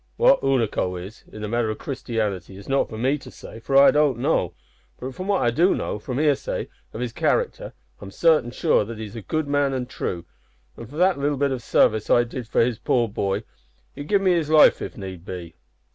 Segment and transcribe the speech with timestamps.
[0.17, 3.77] What Unaco is, in the matter o' Christianity, is not for me to say, for
[3.77, 4.55] I don't know;
[4.99, 8.97] but from what I do know, from hearsay, of his character, I'm sartin sure that
[8.97, 10.25] he's a good man and true,
[10.75, 13.43] an' for that little bit of sarvice I did to his poor boy,
[13.93, 15.53] he'd give me his life if need be."